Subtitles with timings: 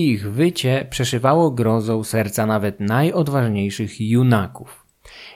[0.00, 4.86] Ich wycie przeszywało grozą serca nawet najodważniejszych junaków.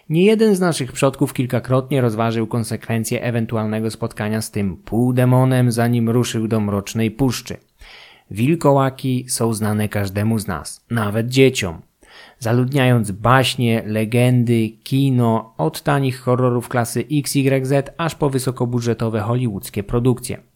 [0.09, 6.49] Nie jeden z naszych przodków kilkakrotnie rozważył konsekwencje ewentualnego spotkania z tym półdemonem, zanim ruszył
[6.49, 7.57] do mrocznej puszczy.
[8.31, 11.83] Wilkołaki są znane każdemu z nas, nawet dzieciom.
[12.39, 20.52] Zaludniając baśnie, legendy, kino, od tanich horrorów klasy XYZ aż po wysokobudżetowe hollywoodzkie produkcje.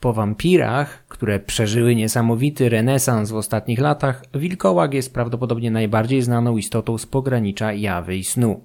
[0.00, 6.98] Po wampirach, które przeżyły niesamowity renesans w ostatnich latach, wilkołak jest prawdopodobnie najbardziej znaną istotą
[6.98, 8.60] z pogranicza jawy i snu.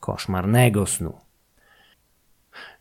[0.00, 1.28] Koszmarnego snu.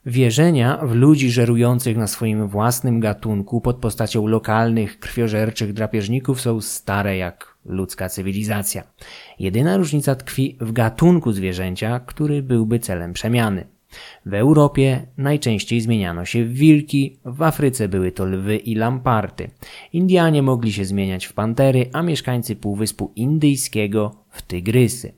[0.06, 7.18] Wierzenia w ludzi żerujących na swoim własnym gatunku pod postacią lokalnych, krwiożerczych drapieżników są stare
[7.18, 8.84] jak ludzka cywilizacja.
[9.40, 13.77] Jedyna różnica tkwi w gatunku zwierzęcia, który byłby celem przemiany.
[14.26, 19.50] W Europie najczęściej zmieniano się w wilki, w Afryce były to lwy i lamparty.
[19.94, 25.14] Indianie mogli się zmieniać w pantery, a mieszkańcy Półwyspu Indyjskiego w tygrysy.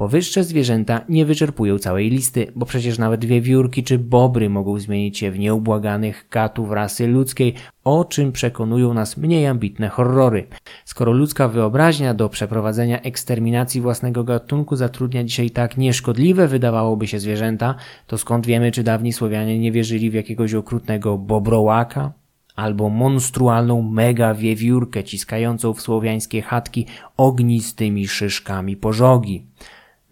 [0.00, 5.30] Powyższe zwierzęta nie wyczerpują całej listy, bo przecież nawet wiewiórki czy bobry mogą zmienić się
[5.30, 10.46] w nieubłaganych katów rasy ludzkiej, o czym przekonują nas mniej ambitne horrory.
[10.84, 17.74] Skoro ludzka wyobraźnia do przeprowadzenia eksterminacji własnego gatunku zatrudnia dzisiaj tak nieszkodliwe wydawałoby się zwierzęta,
[18.06, 22.12] to skąd wiemy, czy dawni Słowianie nie wierzyli w jakiegoś okrutnego bobrołaka?
[22.56, 29.46] Albo monstrualną mega wiewiórkę ciskającą w słowiańskie chatki ognistymi szyszkami pożogi.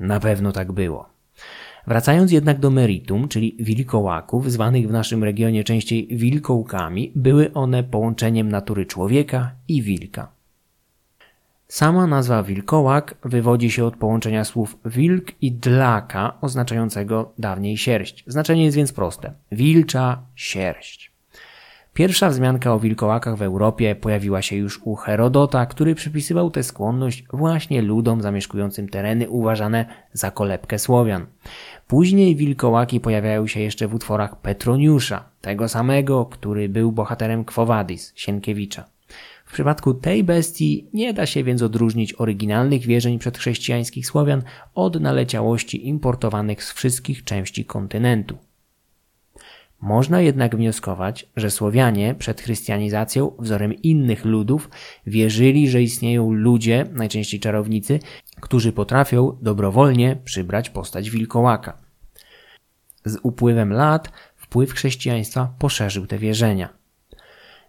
[0.01, 1.09] Na pewno tak było.
[1.87, 8.49] Wracając jednak do meritum, czyli wilkołaków, zwanych w naszym regionie częściej wilkołkami, były one połączeniem
[8.49, 10.29] natury człowieka i wilka.
[11.69, 18.25] Sama nazwa wilkołak wywodzi się od połączenia słów wilk i dlaka, oznaczającego dawniej sierść.
[18.27, 21.08] Znaczenie jest więc proste: wilcza sierść.
[21.94, 27.25] Pierwsza wzmianka o wilkołakach w Europie pojawiła się już u Herodota, który przypisywał tę skłonność
[27.33, 31.27] właśnie ludom zamieszkującym tereny uważane za kolebkę Słowian.
[31.86, 38.13] Później wilkołaki pojawiają się jeszcze w utworach Petroniusza, tego samego, który był bohaterem Quo Vadis,
[38.17, 38.84] Sienkiewicza.
[39.45, 44.42] W przypadku tej bestii nie da się więc odróżnić oryginalnych wierzeń przedchrześcijańskich Słowian
[44.74, 48.39] od naleciałości importowanych z wszystkich części kontynentu.
[49.80, 54.70] Można jednak wnioskować, że Słowianie przed chrystianizacją, wzorem innych ludów,
[55.06, 58.00] wierzyli, że istnieją ludzie, najczęściej czarownicy,
[58.40, 61.78] którzy potrafią dobrowolnie przybrać postać wilkołaka.
[63.05, 66.68] Z upływem lat wpływ chrześcijaństwa poszerzył te wierzenia.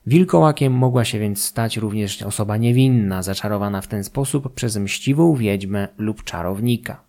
[0.06, 5.88] Wilkołakiem mogła się więc stać również osoba niewinna, zaczarowana w ten sposób przez mściwą wiedźmę
[5.98, 7.09] lub czarownika.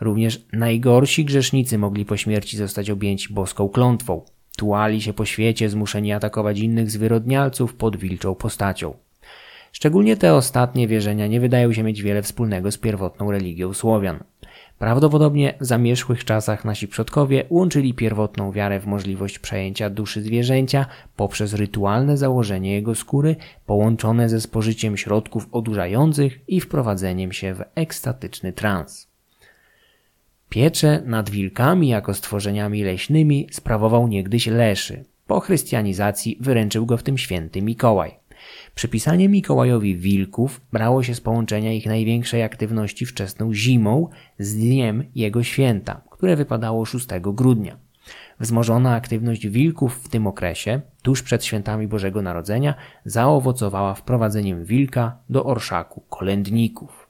[0.00, 4.22] Również najgorsi grzesznicy mogli po śmierci zostać objęci boską klątwą.
[4.56, 8.94] Tułali się po świecie, zmuszeni atakować innych zwyrodnialców pod wilczą postacią.
[9.72, 14.24] Szczególnie te ostatnie wierzenia nie wydają się mieć wiele wspólnego z pierwotną religią Słowian.
[14.78, 20.86] Prawdopodobnie w zamierzchłych czasach nasi przodkowie łączyli pierwotną wiarę w możliwość przejęcia duszy zwierzęcia
[21.16, 23.36] poprzez rytualne założenie jego skóry,
[23.66, 29.11] połączone ze spożyciem środków odurzających i wprowadzeniem się w ekstatyczny trans.
[30.52, 35.04] Piecze nad wilkami jako stworzeniami leśnymi sprawował niegdyś Leszy.
[35.26, 38.14] Po chrystianizacji wyręczył go w tym święty Mikołaj.
[38.74, 44.08] Przypisanie Mikołajowi wilków brało się z połączenia ich największej aktywności wczesną zimą
[44.38, 47.76] z dniem jego święta, które wypadało 6 grudnia.
[48.40, 52.74] Wzmożona aktywność wilków w tym okresie, tuż przed świętami Bożego Narodzenia,
[53.04, 57.01] zaowocowała wprowadzeniem wilka do orszaku kolędników.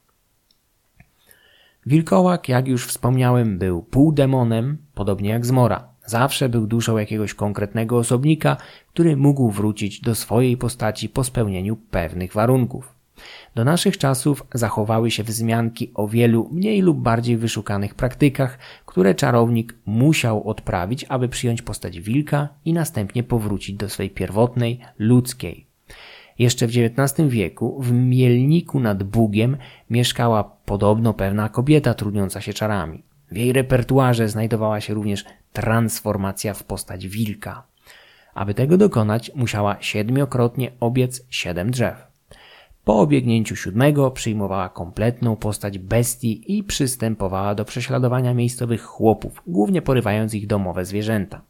[1.86, 5.88] Wilkołak, jak już wspomniałem, był półdemonem, podobnie jak zmora.
[6.06, 8.56] Zawsze był duszą jakiegoś konkretnego osobnika,
[8.92, 12.94] który mógł wrócić do swojej postaci po spełnieniu pewnych warunków.
[13.54, 19.74] Do naszych czasów zachowały się wzmianki o wielu mniej lub bardziej wyszukanych praktykach, które czarownik
[19.86, 25.66] musiał odprawić, aby przyjąć postać wilka i następnie powrócić do swej pierwotnej, ludzkiej,
[26.38, 29.56] jeszcze w XIX wieku w Mielniku nad Bugiem
[29.90, 33.02] mieszkała podobno pewna kobieta trudniąca się czarami.
[33.30, 37.62] W jej repertuarze znajdowała się również transformacja w postać wilka.
[38.34, 42.06] Aby tego dokonać, musiała siedmiokrotnie obiec siedem drzew.
[42.84, 50.34] Po obiegnięciu siódmego przyjmowała kompletną postać bestii i przystępowała do prześladowania miejscowych chłopów, głównie porywając
[50.34, 51.42] ich domowe zwierzęta.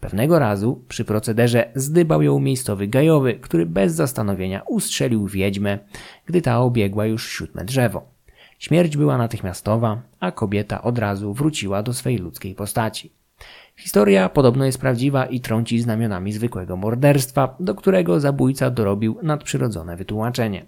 [0.00, 5.78] Pewnego razu przy procederze zdybał ją miejscowy gajowy, który bez zastanowienia ustrzelił wiedźmę,
[6.26, 8.14] gdy ta obiegła już siódme drzewo.
[8.58, 13.12] Śmierć była natychmiastowa, a kobieta od razu wróciła do swej ludzkiej postaci.
[13.76, 20.66] Historia podobno jest prawdziwa i trąci znamionami zwykłego morderstwa, do którego zabójca dorobił nadprzyrodzone wytłumaczenie.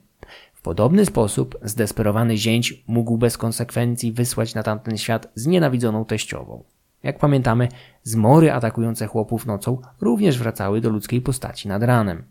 [0.54, 6.64] W podobny sposób zdesperowany zięć mógł bez konsekwencji wysłać na tamten świat znienawidzoną teściową.
[7.06, 7.68] Jak pamiętamy,
[8.02, 12.24] zmory atakujące chłopów nocą również wracały do ludzkiej postaci nad ranem.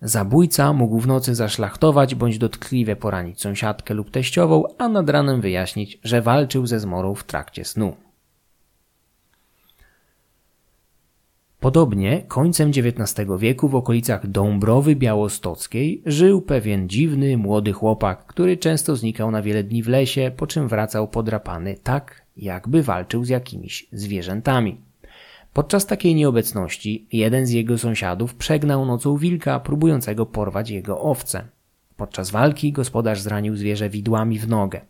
[0.00, 5.98] Zabójca mógł w nocy zaszlachtować bądź dotkliwie poranić sąsiadkę lub teściową, a nad ranem wyjaśnić,
[6.04, 7.96] że walczył ze zmorą w trakcie snu.
[11.62, 18.96] Podobnie końcem XIX wieku w okolicach Dąbrowy Białostockiej żył pewien dziwny, młody chłopak, który często
[18.96, 23.86] znikał na wiele dni w lesie, po czym wracał podrapany tak, jakby walczył z jakimiś
[23.92, 24.80] zwierzętami.
[25.52, 31.44] Podczas takiej nieobecności jeden z jego sąsiadów przegnał nocą wilka, próbującego porwać jego owce.
[31.96, 34.80] Podczas walki gospodarz zranił zwierzę widłami w nogę.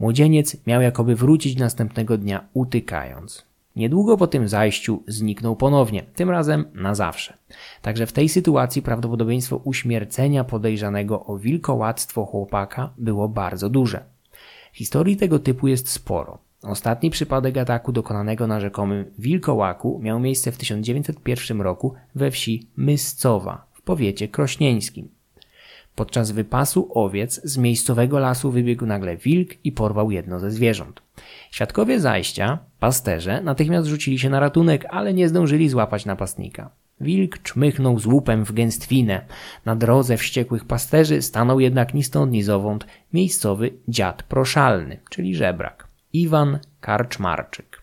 [0.00, 3.46] Młodzieniec miał jakoby wrócić następnego dnia utykając.
[3.76, 7.36] Niedługo po tym zajściu zniknął ponownie, tym razem na zawsze.
[7.82, 14.04] Także w tej sytuacji prawdopodobieństwo uśmiercenia podejrzanego o wilkołactwo chłopaka było bardzo duże.
[14.72, 16.38] Historii tego typu jest sporo.
[16.62, 23.66] Ostatni przypadek ataku dokonanego na rzekomym wilkołaku miał miejsce w 1901 roku we wsi Myscowa
[23.72, 25.15] w powiecie krośnieńskim.
[25.96, 31.02] Podczas wypasu owiec z miejscowego lasu wybiegł nagle wilk i porwał jedno ze zwierząt.
[31.50, 36.70] Świadkowie zajścia, pasterze, natychmiast rzucili się na ratunek, ale nie zdążyli złapać napastnika.
[37.00, 39.24] Wilk czmychnął z łupem w gęstwinę.
[39.64, 45.88] Na drodze wściekłych pasterzy stanął jednak ni stąd ni zowąd miejscowy dziad proszalny, czyli żebrak.
[46.12, 47.82] Iwan Karczmarczyk.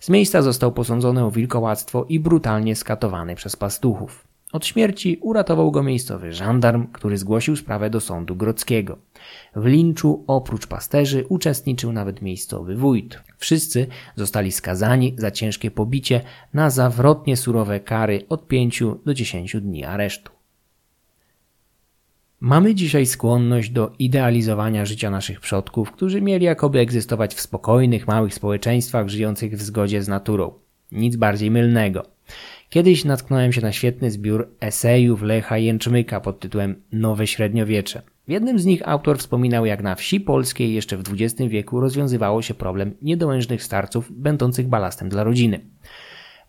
[0.00, 4.27] Z miejsca został posądzony o wilkołactwo i brutalnie skatowany przez pastuchów.
[4.52, 8.98] Od śmierci uratował go miejscowy żandarm, który zgłosił sprawę do sądu grodzkiego.
[9.56, 13.22] W linczu oprócz pasterzy uczestniczył nawet miejscowy wójt.
[13.38, 13.86] Wszyscy
[14.16, 16.20] zostali skazani za ciężkie pobicie
[16.54, 20.32] na zawrotnie surowe kary od 5 do 10 dni aresztu.
[22.40, 28.34] Mamy dzisiaj skłonność do idealizowania życia naszych przodków, którzy mieli jakoby egzystować w spokojnych, małych
[28.34, 30.52] społeczeństwach żyjących w zgodzie z naturą.
[30.92, 32.06] Nic bardziej mylnego.
[32.70, 38.02] Kiedyś natknąłem się na świetny zbiór esejów Lecha Jęczmyka pod tytułem Nowe Średniowiecze.
[38.26, 42.42] W jednym z nich autor wspominał, jak na wsi polskiej jeszcze w XX wieku rozwiązywało
[42.42, 45.60] się problem niedołężnych starców będących balastem dla rodziny.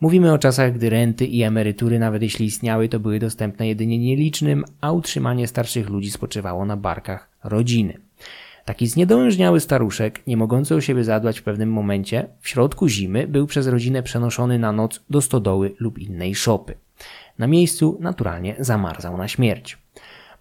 [0.01, 4.65] Mówimy o czasach, gdy renty i emerytury, nawet jeśli istniały, to były dostępne jedynie nielicznym,
[4.81, 7.97] a utrzymanie starszych ludzi spoczywało na barkach rodziny.
[8.69, 13.47] Taki zniedołężniały staruszek, nie mogący o siebie zadbać w pewnym momencie, w środku zimy był
[13.47, 16.77] przez rodzinę przenoszony na noc do stodoły lub innej szopy.
[17.37, 19.77] Na miejscu naturalnie zamarzał na śmierć.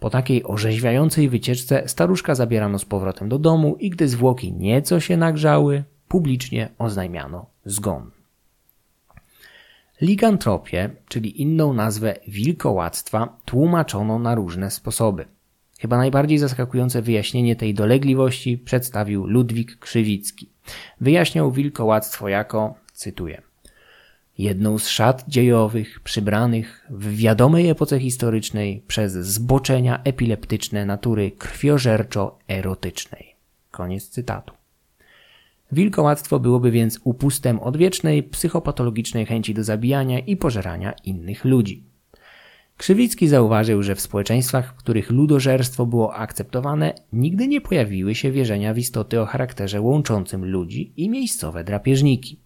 [0.00, 5.16] Po takiej orzeźwiającej wycieczce staruszka zabierano z powrotem do domu i gdy zwłoki nieco się
[5.16, 8.10] nagrzały, publicznie oznajmiano zgon.
[10.00, 15.37] Ligantropię, czyli inną nazwę wilkołactwa, tłumaczono na różne sposoby.
[15.78, 20.48] Chyba najbardziej zaskakujące wyjaśnienie tej dolegliwości przedstawił Ludwik Krzywicki.
[21.00, 23.42] Wyjaśniał wilkołactwo jako, cytuję,
[24.38, 33.24] jedną z szat dziejowych przybranych w wiadomej epoce historycznej przez zboczenia epileptyczne natury krwiożerczo-erotycznej.
[33.70, 34.54] Koniec cytatu.
[35.72, 41.87] Wilkołactwo byłoby więc upustem odwiecznej, psychopatologicznej chęci do zabijania i pożerania innych ludzi.
[42.78, 48.74] Krzywicki zauważył, że w społeczeństwach, w których ludożerstwo było akceptowane, nigdy nie pojawiły się wierzenia
[48.74, 52.38] w istoty o charakterze łączącym ludzi i miejscowe drapieżniki.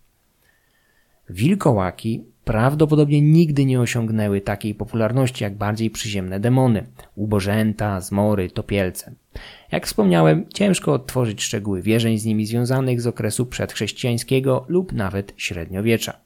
[1.31, 9.15] Wilkołaki prawdopodobnie nigdy nie osiągnęły takiej popularności jak bardziej przyziemne demony, ubożęta, zmory, topielce.
[9.73, 16.21] Jak wspomniałem, ciężko odtworzyć szczegóły wierzeń z nimi związanych z okresu przedchrześcijańskiego lub nawet średniowiecza.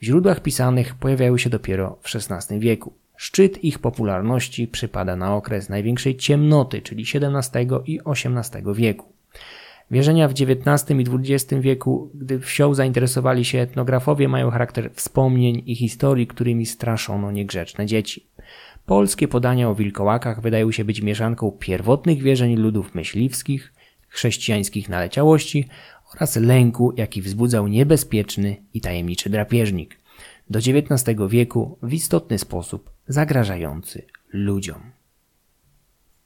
[0.00, 2.92] W źródłach pisanych pojawiały się dopiero w XVI wieku.
[3.16, 9.12] Szczyt ich popularności przypada na okres największej ciemnoty, czyli XVII i XVIII wieku.
[9.90, 15.74] Wierzenia w XIX i XX wieku, gdy wsią zainteresowali się etnografowie, mają charakter wspomnień i
[15.74, 18.26] historii, którymi straszono niegrzeczne dzieci.
[18.86, 23.72] Polskie podania o wilkołakach wydają się być mieszanką pierwotnych wierzeń ludów myśliwskich,
[24.08, 25.68] chrześcijańskich naleciałości
[26.14, 29.98] oraz lęku, jaki wzbudzał niebezpieczny i tajemniczy drapieżnik.
[30.50, 34.95] Do XIX wieku w istotny sposób zagrażający ludziom.